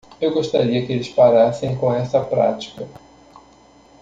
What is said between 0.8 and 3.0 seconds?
que eles parassem com essa prática.